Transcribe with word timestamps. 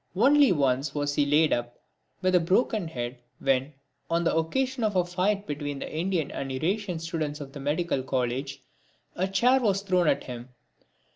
Only 0.15 0.51
once 0.51 0.95
was 0.95 1.13
he 1.13 1.27
laid 1.27 1.53
up 1.53 1.77
with 2.23 2.33
a 2.33 2.39
broken 2.39 2.87
head 2.87 3.19
when, 3.37 3.71
on 4.09 4.23
the 4.23 4.35
occasion 4.35 4.83
of 4.83 4.95
a 4.95 5.05
fight 5.05 5.45
between 5.45 5.77
the 5.77 5.93
Indian 5.95 6.31
and 6.31 6.51
Eurasian 6.51 6.97
students 6.97 7.39
of 7.39 7.53
the 7.53 7.59
Medical 7.59 8.01
College, 8.01 8.63
a 9.15 9.27
chair 9.27 9.59
was 9.61 9.83
thrown 9.83 10.07
at 10.07 10.23
him. 10.23 10.49